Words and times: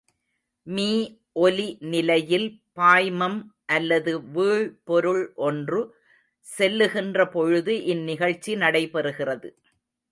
மீஒலி 0.67 1.67
நிலையில் 1.91 2.47
பாய்மம் 2.79 3.37
அல்லது 3.75 4.13
வீழ்பொருள் 4.31 5.23
ஒன்று 5.49 5.81
செல்லுகின்ற 6.47 7.29
பொழுது 7.31 7.75
இந்நிகழ்ச்சி 7.85 8.53
நடைபெறுகிறது. 8.55 9.49